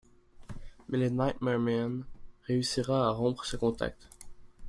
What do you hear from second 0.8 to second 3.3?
Mais le nightmare man réussira à